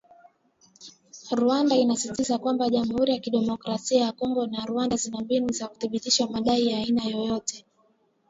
[1.39, 6.67] Rwanda inasisitizwa kwamba Jamuhuri ya Demokrasia ya Kongo na Rwanda zina mbinu za kuthibitisha madai
[6.67, 7.65] ya aina yoyote